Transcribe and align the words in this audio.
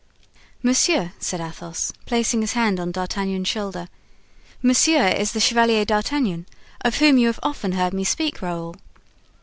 "Monsieur," 0.63 1.11
said 1.19 1.39
Athos, 1.39 1.93
placing 2.07 2.41
his 2.41 2.53
hand 2.53 2.79
on 2.79 2.91
D'Artagnan's 2.91 3.47
shoulder, 3.47 3.87
"monsieur 4.63 5.05
is 5.09 5.31
the 5.33 5.39
Chevalier 5.39 5.85
D'Artagnan 5.85 6.47
of 6.83 6.95
whom 6.97 7.19
you 7.19 7.27
have 7.27 7.39
often 7.43 7.73
heard 7.73 7.93
me 7.93 8.03
speak, 8.03 8.41
Raoul." 8.41 8.75